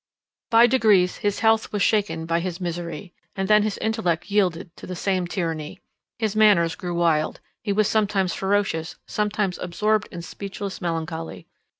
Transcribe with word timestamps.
By 0.49 0.65
degrees 0.65 1.17
his 1.17 1.41
health 1.41 1.71
was 1.71 1.83
shaken 1.83 2.25
by 2.25 2.39
his 2.39 2.59
misery, 2.59 3.13
and 3.35 3.47
then 3.47 3.61
his 3.61 3.77
intellect 3.77 4.31
yielded 4.31 4.75
to 4.77 4.87
the 4.87 4.95
same 4.95 5.27
tyranny. 5.27 5.79
His 6.17 6.35
manners 6.35 6.73
grew 6.73 6.95
wild; 6.95 7.39
he 7.61 7.71
was 7.71 7.87
sometimes 7.87 8.33
ferocious, 8.33 8.95
sometimes 9.05 9.59
absorbed 9.59 10.07
in 10.11 10.23
speechless 10.23 10.81
melancholy. 10.81 11.45